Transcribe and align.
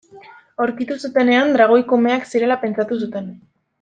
Aurkitu 0.63 0.95
zutenean 1.09 1.53
dragoi 1.57 1.81
kumeak 1.91 2.27
zirela 2.33 2.59
pentsatu 2.65 2.99
zuten. 3.03 3.29